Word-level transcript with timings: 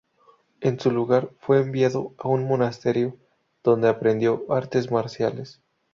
En 0.61 0.79
su 0.79 0.89
lugar, 0.89 1.29
fue 1.37 1.61
enviado 1.61 2.15
a 2.17 2.27
un 2.27 2.43
monasterio, 2.47 3.17
donde 3.63 3.87
aprendió 3.87 4.43
artes 4.49 4.89
marciales. 4.89 5.61